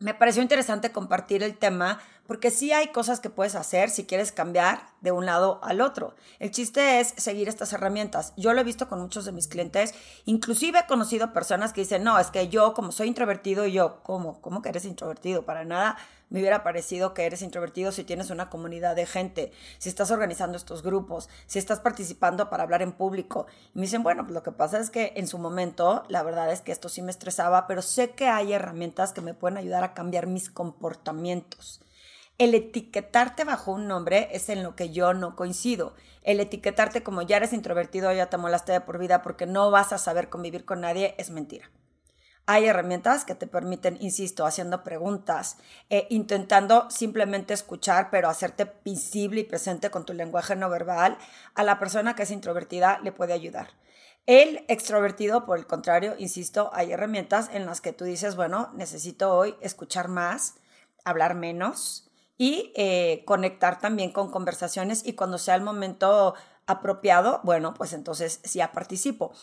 Me 0.00 0.14
pareció 0.14 0.42
interesante 0.42 0.92
compartir 0.92 1.42
el 1.42 1.58
tema 1.58 1.98
porque 2.28 2.52
sí 2.52 2.72
hay 2.72 2.88
cosas 2.88 3.18
que 3.18 3.30
puedes 3.30 3.56
hacer 3.56 3.90
si 3.90 4.04
quieres 4.04 4.30
cambiar 4.30 4.82
de 5.00 5.10
un 5.10 5.26
lado 5.26 5.58
al 5.64 5.80
otro. 5.80 6.14
El 6.38 6.52
chiste 6.52 7.00
es 7.00 7.14
seguir 7.16 7.48
estas 7.48 7.72
herramientas. 7.72 8.32
Yo 8.36 8.52
lo 8.52 8.60
he 8.60 8.64
visto 8.64 8.88
con 8.88 9.00
muchos 9.00 9.24
de 9.24 9.32
mis 9.32 9.48
clientes, 9.48 9.94
inclusive 10.24 10.78
he 10.78 10.86
conocido 10.86 11.32
personas 11.32 11.72
que 11.72 11.80
dicen, 11.80 12.04
no, 12.04 12.18
es 12.18 12.30
que 12.30 12.48
yo 12.48 12.74
como 12.74 12.92
soy 12.92 13.08
introvertido 13.08 13.66
y 13.66 13.72
yo, 13.72 14.00
¿cómo? 14.04 14.40
¿Cómo 14.40 14.62
que 14.62 14.68
eres 14.68 14.84
introvertido? 14.84 15.44
Para 15.44 15.64
nada 15.64 15.96
me 16.30 16.40
hubiera 16.40 16.62
parecido 16.62 17.14
que 17.14 17.24
eres 17.24 17.42
introvertido 17.42 17.92
si 17.92 18.04
tienes 18.04 18.30
una 18.30 18.50
comunidad 18.50 18.96
de 18.96 19.06
gente, 19.06 19.52
si 19.78 19.88
estás 19.88 20.10
organizando 20.10 20.56
estos 20.56 20.82
grupos, 20.82 21.28
si 21.46 21.58
estás 21.58 21.80
participando 21.80 22.50
para 22.50 22.62
hablar 22.62 22.82
en 22.82 22.92
público. 22.92 23.46
Y 23.74 23.78
me 23.78 23.82
dicen, 23.82 24.02
bueno, 24.02 24.24
pues 24.24 24.34
lo 24.34 24.42
que 24.42 24.52
pasa 24.52 24.78
es 24.78 24.90
que 24.90 25.12
en 25.16 25.26
su 25.26 25.38
momento, 25.38 26.04
la 26.08 26.22
verdad 26.22 26.52
es 26.52 26.60
que 26.60 26.72
esto 26.72 26.88
sí 26.88 27.02
me 27.02 27.10
estresaba, 27.10 27.66
pero 27.66 27.82
sé 27.82 28.10
que 28.10 28.28
hay 28.28 28.52
herramientas 28.52 29.12
que 29.12 29.20
me 29.20 29.34
pueden 29.34 29.58
ayudar 29.58 29.84
a 29.84 29.94
cambiar 29.94 30.26
mis 30.26 30.50
comportamientos. 30.50 31.80
El 32.38 32.54
etiquetarte 32.54 33.42
bajo 33.42 33.72
un 33.72 33.88
nombre 33.88 34.28
es 34.30 34.48
en 34.48 34.62
lo 34.62 34.76
que 34.76 34.90
yo 34.90 35.12
no 35.12 35.34
coincido. 35.34 35.94
El 36.22 36.38
etiquetarte 36.38 37.02
como 37.02 37.22
ya 37.22 37.38
eres 37.38 37.52
introvertido, 37.52 38.12
ya 38.12 38.30
te 38.30 38.36
molaste 38.36 38.70
de 38.70 38.80
por 38.80 38.98
vida 38.98 39.22
porque 39.22 39.46
no 39.46 39.70
vas 39.72 39.92
a 39.92 39.98
saber 39.98 40.28
convivir 40.28 40.64
con 40.64 40.82
nadie 40.82 41.16
es 41.18 41.30
mentira. 41.30 41.68
Hay 42.50 42.64
herramientas 42.64 43.26
que 43.26 43.34
te 43.34 43.46
permiten, 43.46 43.98
insisto, 44.00 44.46
haciendo 44.46 44.82
preguntas, 44.82 45.58
eh, 45.90 46.06
intentando 46.08 46.90
simplemente 46.90 47.52
escuchar, 47.52 48.08
pero 48.10 48.30
hacerte 48.30 48.72
visible 48.86 49.42
y 49.42 49.44
presente 49.44 49.90
con 49.90 50.06
tu 50.06 50.14
lenguaje 50.14 50.56
no 50.56 50.70
verbal. 50.70 51.18
A 51.54 51.62
la 51.62 51.78
persona 51.78 52.16
que 52.16 52.22
es 52.22 52.30
introvertida 52.30 53.00
le 53.00 53.12
puede 53.12 53.34
ayudar. 53.34 53.68
El 54.24 54.64
extrovertido, 54.68 55.44
por 55.44 55.58
el 55.58 55.66
contrario, 55.66 56.14
insisto, 56.16 56.70
hay 56.72 56.90
herramientas 56.90 57.50
en 57.52 57.66
las 57.66 57.82
que 57.82 57.92
tú 57.92 58.06
dices, 58.06 58.34
bueno, 58.34 58.70
necesito 58.72 59.36
hoy 59.36 59.54
escuchar 59.60 60.08
más, 60.08 60.54
hablar 61.04 61.34
menos 61.34 62.10
y 62.38 62.72
eh, 62.76 63.24
conectar 63.26 63.78
también 63.78 64.10
con 64.10 64.30
conversaciones 64.30 65.04
y 65.04 65.12
cuando 65.12 65.36
sea 65.36 65.54
el 65.54 65.60
momento 65.60 66.34
apropiado, 66.66 67.42
bueno, 67.44 67.74
pues 67.74 67.92
entonces 67.92 68.40
sí 68.42 68.60
participo. 68.72 69.34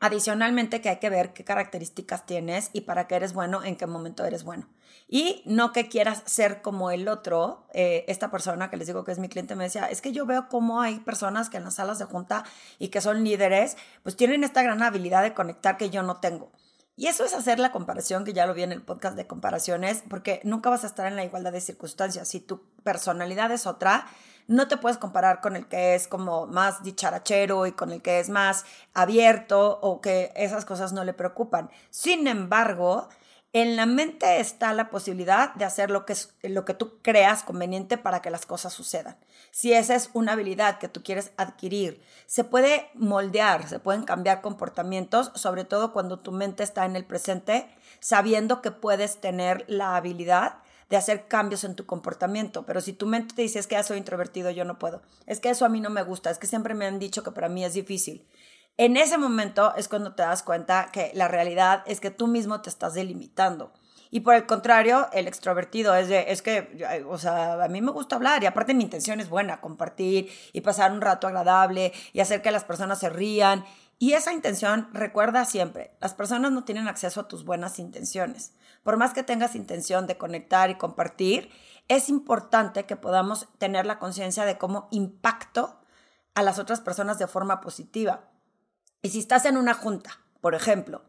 Adicionalmente 0.00 0.80
que 0.80 0.88
hay 0.88 0.98
que 0.98 1.10
ver 1.10 1.34
qué 1.34 1.44
características 1.44 2.24
tienes 2.24 2.70
y 2.72 2.82
para 2.82 3.06
qué 3.06 3.16
eres 3.16 3.34
bueno, 3.34 3.62
en 3.62 3.76
qué 3.76 3.86
momento 3.86 4.24
eres 4.24 4.44
bueno. 4.44 4.66
Y 5.08 5.42
no 5.44 5.72
que 5.72 5.88
quieras 5.88 6.22
ser 6.24 6.62
como 6.62 6.90
el 6.90 7.06
otro. 7.06 7.66
Eh, 7.74 8.06
esta 8.08 8.30
persona 8.30 8.70
que 8.70 8.78
les 8.78 8.86
digo 8.86 9.04
que 9.04 9.12
es 9.12 9.18
mi 9.18 9.28
cliente 9.28 9.56
me 9.56 9.64
decía, 9.64 9.90
es 9.90 10.00
que 10.00 10.12
yo 10.12 10.24
veo 10.24 10.48
cómo 10.48 10.80
hay 10.80 11.00
personas 11.00 11.50
que 11.50 11.58
en 11.58 11.64
las 11.64 11.74
salas 11.74 11.98
de 11.98 12.06
junta 12.06 12.44
y 12.78 12.88
que 12.88 13.02
son 13.02 13.24
líderes, 13.24 13.76
pues 14.02 14.16
tienen 14.16 14.42
esta 14.42 14.62
gran 14.62 14.82
habilidad 14.82 15.22
de 15.22 15.34
conectar 15.34 15.76
que 15.76 15.90
yo 15.90 16.02
no 16.02 16.16
tengo. 16.16 16.50
Y 16.96 17.06
eso 17.06 17.24
es 17.24 17.34
hacer 17.34 17.58
la 17.58 17.72
comparación, 17.72 18.24
que 18.24 18.32
ya 18.32 18.46
lo 18.46 18.54
vi 18.54 18.62
en 18.62 18.72
el 18.72 18.82
podcast 18.82 19.16
de 19.16 19.26
comparaciones, 19.26 20.02
porque 20.08 20.40
nunca 20.44 20.70
vas 20.70 20.84
a 20.84 20.86
estar 20.86 21.06
en 21.06 21.16
la 21.16 21.24
igualdad 21.24 21.52
de 21.52 21.60
circunstancias. 21.60 22.28
Si 22.28 22.40
tu 22.40 22.62
personalidad 22.82 23.50
es 23.52 23.66
otra, 23.66 24.06
no 24.50 24.66
te 24.66 24.76
puedes 24.76 24.98
comparar 24.98 25.40
con 25.40 25.54
el 25.54 25.68
que 25.68 25.94
es 25.94 26.08
como 26.08 26.48
más 26.48 26.82
dicharachero 26.82 27.68
y 27.68 27.72
con 27.72 27.92
el 27.92 28.02
que 28.02 28.18
es 28.18 28.28
más 28.30 28.64
abierto 28.94 29.78
o 29.80 30.00
que 30.00 30.32
esas 30.34 30.64
cosas 30.64 30.92
no 30.92 31.04
le 31.04 31.12
preocupan. 31.12 31.70
Sin 31.90 32.26
embargo, 32.26 33.08
en 33.52 33.76
la 33.76 33.86
mente 33.86 34.40
está 34.40 34.72
la 34.74 34.90
posibilidad 34.90 35.54
de 35.54 35.64
hacer 35.64 35.92
lo 35.92 36.04
que, 36.04 36.16
lo 36.42 36.64
que 36.64 36.74
tú 36.74 36.98
creas 37.00 37.44
conveniente 37.44 37.96
para 37.96 38.22
que 38.22 38.30
las 38.30 38.44
cosas 38.44 38.72
sucedan. 38.72 39.16
Si 39.52 39.72
esa 39.72 39.94
es 39.94 40.10
una 40.14 40.32
habilidad 40.32 40.78
que 40.78 40.88
tú 40.88 41.04
quieres 41.04 41.30
adquirir, 41.36 42.02
se 42.26 42.42
puede 42.42 42.90
moldear, 42.94 43.68
se 43.68 43.78
pueden 43.78 44.02
cambiar 44.02 44.40
comportamientos, 44.40 45.30
sobre 45.36 45.64
todo 45.64 45.92
cuando 45.92 46.18
tu 46.18 46.32
mente 46.32 46.64
está 46.64 46.86
en 46.86 46.96
el 46.96 47.04
presente, 47.04 47.68
sabiendo 48.00 48.62
que 48.62 48.72
puedes 48.72 49.20
tener 49.20 49.64
la 49.68 49.94
habilidad 49.94 50.54
de 50.90 50.96
hacer 50.96 51.28
cambios 51.28 51.64
en 51.64 51.76
tu 51.76 51.86
comportamiento. 51.86 52.66
Pero 52.66 52.80
si 52.80 52.92
tu 52.92 53.06
mente 53.06 53.34
te 53.34 53.42
dice 53.42 53.60
es 53.60 53.66
que 53.66 53.76
ya 53.76 53.82
soy 53.82 53.96
introvertido, 53.96 54.50
yo 54.50 54.64
no 54.64 54.78
puedo. 54.78 55.00
Es 55.26 55.40
que 55.40 55.48
eso 55.48 55.64
a 55.64 55.68
mí 55.68 55.80
no 55.80 55.88
me 55.88 56.02
gusta, 56.02 56.30
es 56.30 56.38
que 56.38 56.48
siempre 56.48 56.74
me 56.74 56.84
han 56.84 56.98
dicho 56.98 57.22
que 57.22 57.30
para 57.30 57.48
mí 57.48 57.64
es 57.64 57.74
difícil. 57.74 58.26
En 58.76 58.96
ese 58.96 59.16
momento 59.16 59.74
es 59.76 59.88
cuando 59.88 60.14
te 60.14 60.22
das 60.22 60.42
cuenta 60.42 60.90
que 60.92 61.12
la 61.14 61.28
realidad 61.28 61.82
es 61.86 62.00
que 62.00 62.10
tú 62.10 62.26
mismo 62.26 62.60
te 62.60 62.70
estás 62.70 62.94
delimitando. 62.94 63.72
Y 64.10 64.20
por 64.20 64.34
el 64.34 64.46
contrario, 64.46 65.08
el 65.12 65.28
extrovertido 65.28 65.94
es 65.94 66.08
de, 66.08 66.32
es 66.32 66.42
que, 66.42 67.04
o 67.08 67.16
sea, 67.18 67.62
a 67.62 67.68
mí 67.68 67.80
me 67.80 67.92
gusta 67.92 68.16
hablar 68.16 68.42
y 68.42 68.46
aparte 68.46 68.74
mi 68.74 68.82
intención 68.82 69.20
es 69.20 69.28
buena, 69.28 69.60
compartir 69.60 70.28
y 70.52 70.62
pasar 70.62 70.90
un 70.90 71.00
rato 71.00 71.28
agradable 71.28 71.92
y 72.12 72.18
hacer 72.18 72.42
que 72.42 72.50
las 72.50 72.64
personas 72.64 72.98
se 72.98 73.08
rían. 73.08 73.64
Y 74.00 74.14
esa 74.14 74.32
intención, 74.32 74.88
recuerda 74.92 75.44
siempre, 75.44 75.92
las 76.00 76.14
personas 76.14 76.50
no 76.50 76.64
tienen 76.64 76.88
acceso 76.88 77.20
a 77.20 77.28
tus 77.28 77.44
buenas 77.44 77.78
intenciones 77.78 78.54
por 78.82 78.96
más 78.96 79.12
que 79.12 79.22
tengas 79.22 79.54
intención 79.54 80.06
de 80.06 80.18
conectar 80.18 80.70
y 80.70 80.78
compartir, 80.78 81.50
es 81.88 82.08
importante 82.08 82.86
que 82.86 82.96
podamos 82.96 83.48
tener 83.58 83.86
la 83.86 83.98
conciencia 83.98 84.44
de 84.44 84.58
cómo 84.58 84.88
impacto 84.90 85.80
a 86.34 86.42
las 86.42 86.58
otras 86.58 86.80
personas 86.80 87.18
de 87.18 87.26
forma 87.26 87.60
positiva. 87.60 88.30
Y 89.02 89.10
si 89.10 89.18
estás 89.18 89.44
en 89.44 89.56
una 89.56 89.74
junta, 89.74 90.20
por 90.40 90.54
ejemplo, 90.54 91.02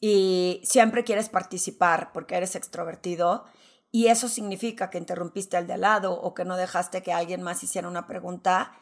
y 0.00 0.62
siempre 0.64 1.04
quieres 1.04 1.28
participar 1.28 2.12
porque 2.12 2.36
eres 2.36 2.54
extrovertido, 2.54 3.44
y 3.90 4.08
eso 4.08 4.28
significa 4.28 4.90
que 4.90 4.98
interrumpiste 4.98 5.56
al 5.56 5.66
de 5.66 5.74
al 5.74 5.80
lado 5.80 6.12
o 6.12 6.34
que 6.34 6.44
no 6.44 6.56
dejaste 6.56 7.02
que 7.02 7.12
alguien 7.12 7.42
más 7.42 7.62
hiciera 7.62 7.88
una 7.88 8.06
pregunta, 8.06 8.72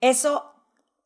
eso 0.00 0.54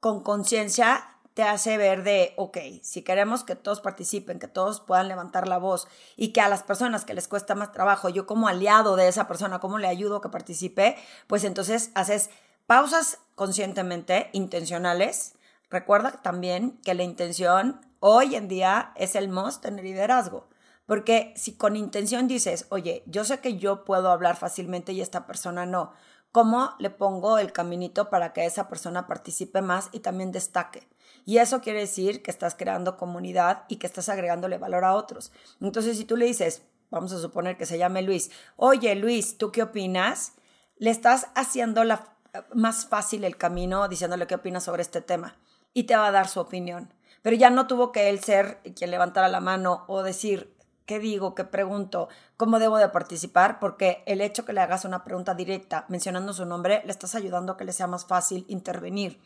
con 0.00 0.23
conciencia 0.23 1.18
te 1.38 1.45
hace 1.45 1.76
ver 1.76 2.02
de, 2.02 2.35
ok, 2.35 2.59
si 2.83 3.02
queremos 3.02 3.45
que 3.45 3.54
todos 3.54 3.80
participen, 3.80 4.40
que 4.40 4.49
todos 4.49 4.80
puedan 4.80 5.07
levantar 5.07 5.47
la 5.47 5.59
voz 5.59 5.87
y 6.16 6.33
que 6.33 6.40
a 6.40 6.49
las 6.49 6.64
personas 6.64 7.04
que 7.04 7.14
les 7.14 7.28
cuesta 7.28 7.54
más 7.54 7.71
trabajo, 7.71 8.09
yo 8.09 8.26
como 8.26 8.49
aliado 8.49 8.97
de 8.97 9.07
esa 9.07 9.28
persona, 9.28 9.61
¿cómo 9.61 9.78
le 9.78 9.87
ayudo 9.87 10.16
a 10.16 10.21
que 10.21 10.30
participe? 10.30 10.97
Pues 11.28 11.45
entonces 11.45 11.92
haces 11.95 12.30
pausas 12.66 13.21
conscientemente, 13.37 14.30
intencionales. 14.33 15.37
Recuerda 15.71 16.11
también 16.11 16.80
que 16.83 16.95
la 16.95 17.04
intención 17.04 17.87
hoy 18.00 18.35
en 18.35 18.49
día 18.49 18.90
es 18.97 19.14
el 19.14 19.28
most 19.28 19.64
en 19.64 19.78
el 19.78 19.85
liderazgo. 19.85 20.49
Porque 20.87 21.35
si 21.37 21.52
con 21.52 21.76
intención 21.76 22.26
dices, 22.26 22.66
oye, 22.71 23.04
yo 23.07 23.23
sé 23.23 23.38
que 23.38 23.59
yo 23.59 23.85
puedo 23.85 24.11
hablar 24.11 24.35
fácilmente 24.35 24.92
y 24.92 25.02
esta 25.02 25.25
persona 25.25 25.66
no, 25.66 25.92
¿cómo 26.33 26.75
le 26.79 26.91
pongo 26.91 27.39
el 27.39 27.53
caminito 27.53 28.11
para 28.11 28.33
que 28.33 28.47
esa 28.47 28.69
persona 28.69 29.07
participe 29.07 29.63
más 29.63 29.89
y 29.93 30.01
también 30.01 30.33
destaque? 30.33 30.89
Y 31.25 31.39
eso 31.39 31.61
quiere 31.61 31.81
decir 31.81 32.23
que 32.23 32.31
estás 32.31 32.55
creando 32.55 32.97
comunidad 32.97 33.65
y 33.69 33.77
que 33.77 33.87
estás 33.87 34.09
agregándole 34.09 34.59
valor 34.59 34.85
a 34.85 34.95
otros. 34.95 35.33
Entonces, 35.61 35.99
si 35.99 36.05
tú 36.05 36.17
le 36.17 36.27
dices, 36.27 36.63
vamos 36.91 37.13
a 37.13 37.19
suponer 37.19 37.57
que 37.57 37.67
se 37.67 37.79
llame 37.79 38.03
Luis, 38.03 38.31
oye 38.57 38.95
Luis, 38.95 39.39
¿tú 39.39 39.53
qué 39.53 39.63
opinas? 39.63 40.35
Le 40.77 40.91
estás 40.91 41.29
haciendo 41.35 41.85
la, 41.85 42.17
más 42.55 42.87
fácil 42.87 43.25
el 43.25 43.37
camino 43.37 43.89
diciéndole 43.89 44.27
qué 44.27 44.37
opinas 44.37 44.65
sobre 44.65 44.83
este 44.83 45.01
tema 45.01 45.37
y 45.75 45.85
te 45.85 45.97
va 45.97 46.07
a 46.07 46.13
dar 46.13 46.29
su 46.29 46.41
opinión. 46.41 46.93
Pero 47.23 47.37
ya 47.37 47.51
no 47.51 47.67
tuvo 47.67 47.93
que 47.93 48.09
él 48.09 48.21
ser 48.21 48.61
quien 48.77 48.91
levantara 48.91 49.29
la 49.29 49.41
mano 49.41 49.85
o 49.89 50.03
decir, 50.03 50.57
¿qué 50.88 50.99
digo? 50.99 51.35
¿Qué 51.35 51.45
pregunto? 51.45 52.09
¿Cómo 52.38 52.59
debo 52.59 52.78
de 52.78 52.88
participar? 52.88 53.61
Porque 53.61 54.02
el 54.07 54.23
hecho 54.23 54.47
que 54.47 54.54
le 54.54 54.62
hagas 54.62 54.87
una 54.87 55.04
pregunta 55.04 55.35
directa 55.35 55.85
mencionando 55.88 56.33
su 56.33 56.47
nombre, 56.47 56.80
le 56.87 56.90
estás 56.90 57.14
ayudando 57.14 57.52
a 57.52 57.57
que 57.59 57.66
le 57.66 57.75
sea 57.75 57.87
más 57.87 58.07
fácil 58.07 58.47
intervenir. 58.49 59.21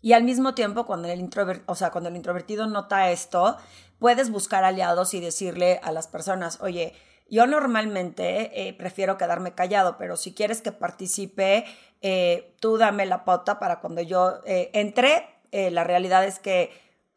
Y 0.00 0.14
al 0.14 0.24
mismo 0.24 0.54
tiempo, 0.54 0.86
cuando 0.86 1.06
el, 1.08 1.28
o 1.66 1.74
sea, 1.74 1.90
cuando 1.90 2.08
el 2.08 2.16
introvertido 2.16 2.66
nota 2.66 3.10
esto, 3.10 3.58
puedes 3.98 4.30
buscar 4.30 4.64
aliados 4.64 5.12
y 5.12 5.20
decirle 5.20 5.80
a 5.82 5.92
las 5.92 6.08
personas, 6.08 6.62
oye, 6.62 6.94
yo 7.28 7.46
normalmente 7.46 8.68
eh, 8.68 8.72
prefiero 8.72 9.18
quedarme 9.18 9.52
callado, 9.52 9.98
pero 9.98 10.16
si 10.16 10.32
quieres 10.32 10.62
que 10.62 10.72
participe, 10.72 11.66
eh, 12.00 12.56
tú 12.58 12.78
dame 12.78 13.04
la 13.04 13.26
pauta 13.26 13.58
para 13.58 13.80
cuando 13.80 14.00
yo 14.00 14.40
eh, 14.46 14.70
entre. 14.72 15.28
la 15.52 15.84
realidad 15.84 16.24
es 16.24 16.38
que 16.38 16.70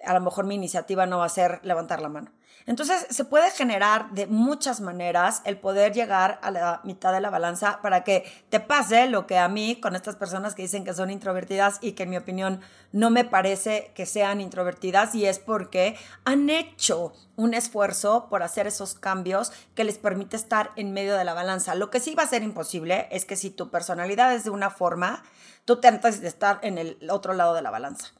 a 0.03 0.13
lo 0.13 0.19
mejor 0.19 0.45
mi 0.45 0.55
iniciativa 0.55 1.05
no 1.05 1.19
va 1.19 1.25
a 1.25 1.29
ser 1.29 1.61
levantar 1.63 2.01
la 2.01 2.09
mano. 2.09 2.31
Entonces, 2.65 3.07
se 3.09 3.25
puede 3.25 3.49
generar 3.51 4.11
de 4.11 4.27
muchas 4.27 4.81
maneras 4.81 5.41
el 5.45 5.57
poder 5.57 5.93
llegar 5.93 6.39
a 6.43 6.51
la 6.51 6.81
mitad 6.83 7.11
de 7.13 7.21
la 7.21 7.29
balanza 7.29 7.79
para 7.81 8.03
que 8.03 8.23
te 8.49 8.59
pase 8.59 9.07
lo 9.07 9.27
que 9.27 9.37
a 9.37 9.47
mí 9.47 9.79
con 9.79 9.95
estas 9.95 10.15
personas 10.15 10.55
que 10.55 10.63
dicen 10.63 10.83
que 10.83 10.93
son 10.93 11.09
introvertidas 11.09 11.79
y 11.81 11.93
que 11.93 12.03
en 12.03 12.09
mi 12.09 12.17
opinión 12.17 12.61
no 12.91 13.09
me 13.09 13.25
parece 13.25 13.91
que 13.95 14.05
sean 14.05 14.41
introvertidas 14.41 15.15
y 15.15 15.25
es 15.25 15.39
porque 15.39 15.97
han 16.25 16.49
hecho 16.49 17.13
un 17.35 17.53
esfuerzo 17.53 18.27
por 18.29 18.43
hacer 18.43 18.67
esos 18.67 18.93
cambios 18.93 19.51
que 19.75 19.83
les 19.83 19.97
permite 19.97 20.35
estar 20.35 20.71
en 20.75 20.93
medio 20.93 21.17
de 21.17 21.25
la 21.25 21.33
balanza. 21.33 21.75
Lo 21.75 21.89
que 21.89 21.99
sí 21.99 22.15
va 22.15 22.23
a 22.23 22.27
ser 22.27 22.43
imposible 22.43 23.07
es 23.11 23.25
que 23.25 23.35
si 23.35 23.49
tu 23.49 23.69
personalidad 23.71 24.33
es 24.33 24.43
de 24.43 24.49
una 24.51 24.69
forma, 24.69 25.23
tú 25.65 25.79
trates 25.79 26.21
de 26.21 26.27
estar 26.27 26.59
en 26.61 26.77
el 26.77 27.09
otro 27.09 27.33
lado 27.33 27.53
de 27.53 27.61
la 27.61 27.71
balanza. 27.71 28.11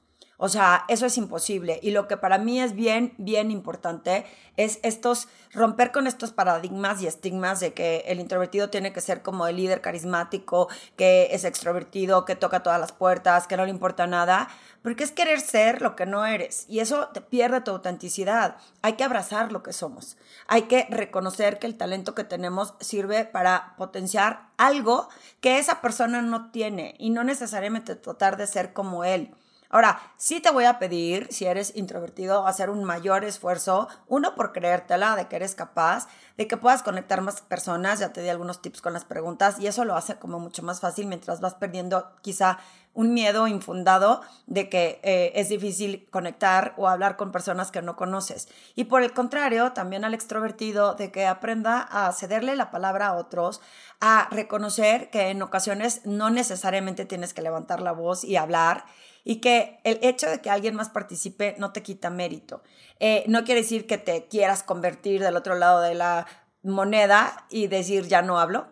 O 0.44 0.50
sea, 0.50 0.86
eso 0.88 1.06
es 1.06 1.20
imposible. 1.20 1.80
Y 1.84 1.92
lo 1.92 2.08
que 2.08 2.18
para 2.18 2.40
mí 2.40 2.60
es 2.60 2.74
bien, 2.74 3.14
bien 3.20 3.52
importante 3.52 4.26
es 4.58 4.80
estos, 4.82 5.28
romper 5.54 5.92
con 5.92 6.08
estos 6.08 6.32
paradigmas 6.32 7.00
y 7.00 7.06
estigmas 7.06 7.60
de 7.60 7.76
que 7.76 8.06
el 8.08 8.20
introvertido 8.20 8.72
tiene 8.72 8.92
que 8.92 9.02
ser 9.02 9.22
como 9.22 9.46
el 9.46 9.58
líder 9.58 9.82
carismático, 9.82 10.68
que 10.98 11.28
es 11.30 11.44
extrovertido, 11.44 12.26
que 12.26 12.36
toca 12.36 12.64
todas 12.64 12.80
las 12.80 12.92
puertas, 12.92 13.46
que 13.46 13.56
no 13.56 13.66
le 13.66 13.70
importa 13.70 14.08
nada, 14.08 14.48
porque 14.82 15.04
es 15.04 15.12
querer 15.12 15.40
ser 15.42 15.84
lo 15.84 15.96
que 15.96 16.08
no 16.08 16.26
eres. 16.26 16.66
Y 16.68 16.80
eso 16.80 17.10
pierde 17.30 17.62
tu 17.62 17.70
autenticidad. 17.70 18.56
Hay 18.82 18.94
que 18.94 19.04
abrazar 19.04 19.52
lo 19.52 19.62
que 19.62 19.74
somos. 19.74 20.18
Hay 20.48 20.64
que 20.64 20.88
reconocer 20.90 21.60
que 21.60 21.68
el 21.68 21.78
talento 21.78 22.16
que 22.16 22.24
tenemos 22.24 22.74
sirve 22.80 23.26
para 23.26 23.76
potenciar 23.78 24.50
algo 24.58 25.08
que 25.40 25.60
esa 25.60 25.82
persona 25.82 26.24
no 26.24 26.50
tiene 26.50 26.96
y 26.98 27.12
no 27.12 27.24
necesariamente 27.24 27.96
tratar 27.96 28.38
de 28.38 28.48
ser 28.48 28.74
como 28.74 29.04
él. 29.04 29.36
Ahora, 29.74 30.02
sí 30.18 30.42
te 30.42 30.52
voy 30.52 30.66
a 30.66 30.80
pedir, 30.80 31.28
si 31.32 31.46
eres 31.46 31.78
introvertido, 31.78 32.46
hacer 32.46 32.70
un 32.70 32.84
mayor 32.84 33.24
esfuerzo, 33.24 33.88
uno 34.06 34.36
por 34.36 34.52
creértela 34.52 35.16
de 35.16 35.30
que 35.30 35.38
eres 35.38 35.56
capaz, 35.56 36.08
de 36.38 36.46
que 36.46 36.58
puedas 36.58 36.84
conectar 36.84 37.22
más 37.22 37.40
personas, 37.40 38.00
ya 38.00 38.12
te 38.12 38.22
di 38.22 38.28
algunos 38.28 38.62
tips 38.62 38.82
con 38.82 38.92
las 38.92 39.06
preguntas 39.06 39.60
y 39.60 39.68
eso 39.68 39.86
lo 39.86 39.96
hace 39.96 40.18
como 40.18 40.40
mucho 40.40 40.62
más 40.62 40.82
fácil 40.82 41.08
mientras 41.08 41.40
vas 41.40 41.56
perdiendo 41.56 42.12
quizá 42.22 42.60
un 42.94 43.14
miedo 43.14 43.48
infundado 43.48 44.22
de 44.48 44.70
que 44.70 45.00
eh, 45.04 45.32
es 45.36 45.50
difícil 45.50 46.08
conectar 46.10 46.74
o 46.78 46.88
hablar 46.88 47.16
con 47.16 47.32
personas 47.32 47.72
que 47.72 47.82
no 47.82 47.96
conoces. 47.96 48.50
Y 48.76 48.86
por 48.86 49.02
el 49.04 49.14
contrario, 49.14 49.72
también 49.72 50.04
al 50.04 50.14
extrovertido 50.14 50.96
de 50.96 51.12
que 51.12 51.26
aprenda 51.26 51.82
a 51.82 52.12
cederle 52.12 52.56
la 52.56 52.72
palabra 52.72 53.08
a 53.08 53.14
otros, 53.14 53.62
a 54.00 54.28
reconocer 54.32 55.10
que 55.10 55.30
en 55.30 55.42
ocasiones 55.42 56.02
no 56.06 56.30
necesariamente 56.30 57.06
tienes 57.06 57.34
que 57.34 57.42
levantar 57.42 57.82
la 57.82 57.94
voz 57.94 58.24
y 58.24 58.36
hablar 58.36 58.86
y 59.24 59.38
que 59.38 59.80
el 59.84 60.00
hecho 60.02 60.30
de 60.30 60.42
que 60.42 60.50
alguien 60.50 60.76
más 60.76 60.90
participe 60.90 61.56
no 61.60 61.72
te 61.72 61.84
quita 61.84 62.10
mérito. 62.10 62.64
Eh, 63.00 63.24
no 63.28 63.44
quiere 63.44 63.62
decir 63.62 63.88
que 63.88 63.98
te 63.98 64.28
quieras 64.28 64.64
convertir 64.64 65.22
del 65.22 65.38
otro 65.38 65.56
lado 65.56 65.80
de 65.82 65.96
la 65.96 66.26
moneda 66.64 67.46
y 67.50 67.68
decir 67.68 68.08
ya 68.08 68.22
no 68.22 68.40
hablo 68.40 68.68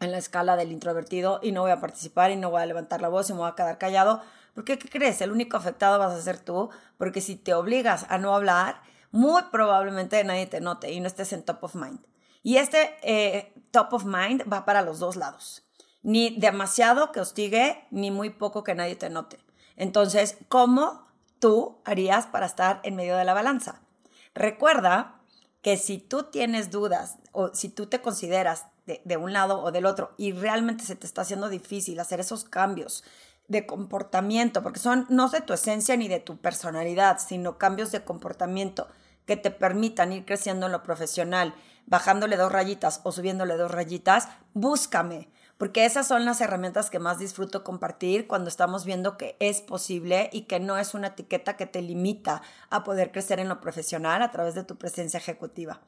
en 0.00 0.12
la 0.12 0.18
escala 0.18 0.56
del 0.56 0.72
introvertido 0.72 1.40
y 1.42 1.52
no 1.52 1.62
voy 1.62 1.70
a 1.70 1.80
participar 1.80 2.30
y 2.30 2.36
no 2.36 2.50
voy 2.50 2.62
a 2.62 2.66
levantar 2.66 3.00
la 3.00 3.08
voz 3.08 3.30
y 3.30 3.32
me 3.32 3.40
voy 3.40 3.50
a 3.50 3.54
quedar 3.54 3.78
callado. 3.78 4.22
Porque, 4.54 4.78
¿qué 4.78 4.88
crees? 4.88 5.20
El 5.20 5.32
único 5.32 5.56
afectado 5.56 5.98
vas 5.98 6.12
a 6.12 6.22
ser 6.22 6.38
tú, 6.38 6.70
porque 6.96 7.20
si 7.20 7.36
te 7.36 7.54
obligas 7.54 8.06
a 8.08 8.18
no 8.18 8.34
hablar, 8.34 8.80
muy 9.10 9.42
probablemente 9.50 10.22
nadie 10.24 10.46
te 10.46 10.60
note 10.60 10.92
y 10.92 11.00
no 11.00 11.06
estés 11.06 11.32
en 11.32 11.42
top 11.42 11.64
of 11.64 11.74
mind. 11.74 12.00
Y 12.42 12.58
este 12.58 12.96
eh, 13.02 13.52
top 13.70 13.92
of 13.94 14.04
mind 14.04 14.50
va 14.50 14.64
para 14.64 14.82
los 14.82 14.98
dos 14.98 15.16
lados. 15.16 15.64
Ni 16.02 16.38
demasiado 16.38 17.12
que 17.12 17.20
hostigue, 17.20 17.86
ni 17.90 18.10
muy 18.10 18.30
poco 18.30 18.62
que 18.62 18.74
nadie 18.74 18.96
te 18.96 19.10
note. 19.10 19.38
Entonces, 19.76 20.38
¿cómo 20.48 21.06
tú 21.38 21.80
harías 21.84 22.26
para 22.26 22.46
estar 22.46 22.80
en 22.84 22.96
medio 22.96 23.16
de 23.16 23.24
la 23.24 23.34
balanza? 23.34 23.82
Recuerda 24.34 25.20
que 25.60 25.76
si 25.76 25.98
tú 25.98 26.24
tienes 26.24 26.70
dudas 26.70 27.18
o 27.32 27.52
si 27.52 27.68
tú 27.68 27.86
te 27.86 28.00
consideras 28.00 28.66
de, 28.86 29.16
un 29.16 29.32
lado 29.32 29.60
o 29.62 29.72
del 29.72 29.86
otro 29.86 30.12
y 30.16 30.32
realmente 30.32 30.84
se 30.84 30.96
te 30.96 31.06
está 31.06 31.22
haciendo 31.22 31.48
difícil 31.48 31.98
hacer 31.98 32.20
esos 32.20 32.44
cambios 32.44 33.02
de 33.48 33.66
comportamiento, 33.66 34.62
porque 34.62 34.80
son 34.80 35.06
no 35.08 35.28
de 35.28 35.40
tu 35.40 35.52
esencia 35.52 35.96
ni 35.96 36.08
de 36.08 36.20
tu 36.20 36.36
personalidad, 36.38 37.18
sino 37.18 37.58
cambios 37.58 37.92
de 37.92 38.04
comportamiento 38.04 38.88
que 39.24 39.36
te 39.36 39.50
permitan 39.50 40.12
ir 40.12 40.24
creciendo 40.24 40.66
en 40.66 40.72
lo 40.72 40.82
profesional, 40.82 41.54
bajándole 41.86 42.36
dos 42.36 42.50
rayitas 42.50 43.00
o 43.04 43.12
subiéndole 43.12 43.56
dos 43.56 43.70
rayitas, 43.70 44.28
búscame, 44.54 45.28
porque 45.58 45.84
esas 45.84 46.06
son 46.06 46.24
las 46.24 46.40
herramientas 46.40 46.90
que 46.90 46.98
más 46.98 47.18
disfruto 47.18 47.64
compartir 47.64 48.26
cuando 48.26 48.48
estamos 48.48 48.84
viendo 48.84 49.16
que 49.16 49.36
es 49.40 49.60
posible 49.60 50.28
y 50.32 50.42
que 50.42 50.60
no 50.60 50.76
es 50.76 50.94
una 50.94 51.08
etiqueta 51.08 51.56
que 51.56 51.66
te 51.66 51.82
limita 51.82 52.42
a 52.70 52.84
poder 52.84 53.10
crecer 53.10 53.40
en 53.40 53.48
lo 53.48 53.60
profesional 53.60 54.22
a 54.22 54.30
través 54.30 54.54
de 54.54 54.64
tu 54.64 54.76
presencia 54.76 55.18
ejecutiva. 55.18 55.80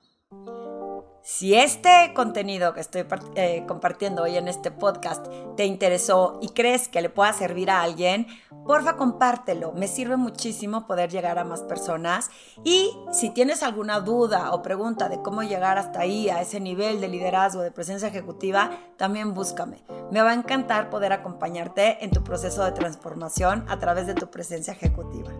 Si 1.22 1.54
este 1.54 2.12
contenido 2.14 2.72
que 2.72 2.80
estoy 2.80 3.04
eh, 3.34 3.64
compartiendo 3.68 4.22
hoy 4.22 4.36
en 4.36 4.48
este 4.48 4.70
podcast 4.70 5.26
te 5.56 5.66
interesó 5.66 6.38
y 6.40 6.48
crees 6.48 6.88
que 6.88 7.02
le 7.02 7.10
pueda 7.10 7.32
servir 7.34 7.70
a 7.70 7.82
alguien, 7.82 8.26
porfa 8.66 8.96
compártelo. 8.96 9.72
Me 9.72 9.88
sirve 9.88 10.16
muchísimo 10.16 10.86
poder 10.86 11.10
llegar 11.10 11.38
a 11.38 11.44
más 11.44 11.62
personas. 11.62 12.30
Y 12.64 12.96
si 13.12 13.30
tienes 13.30 13.62
alguna 13.62 14.00
duda 14.00 14.52
o 14.52 14.62
pregunta 14.62 15.08
de 15.08 15.20
cómo 15.20 15.42
llegar 15.42 15.76
hasta 15.76 16.00
ahí, 16.00 16.30
a 16.30 16.40
ese 16.40 16.60
nivel 16.60 17.00
de 17.00 17.08
liderazgo, 17.08 17.60
de 17.60 17.72
presencia 17.72 18.08
ejecutiva, 18.08 18.70
también 18.96 19.34
búscame. 19.34 19.84
Me 20.10 20.22
va 20.22 20.30
a 20.30 20.34
encantar 20.34 20.88
poder 20.88 21.12
acompañarte 21.12 22.02
en 22.04 22.10
tu 22.10 22.24
proceso 22.24 22.64
de 22.64 22.72
transformación 22.72 23.66
a 23.68 23.78
través 23.78 24.06
de 24.06 24.14
tu 24.14 24.30
presencia 24.30 24.72
ejecutiva. 24.72 25.30